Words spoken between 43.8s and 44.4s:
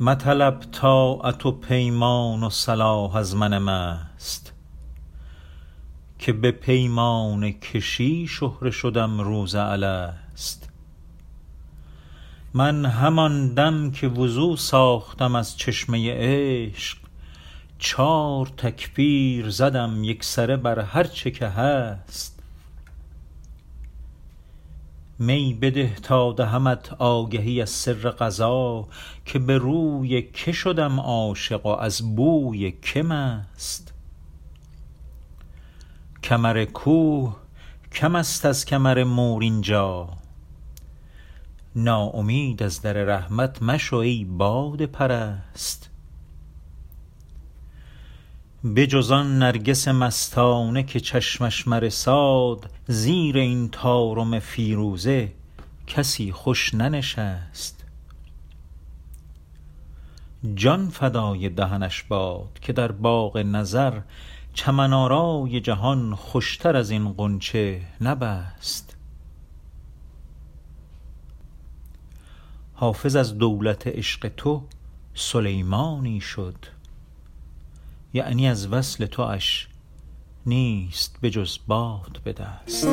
ای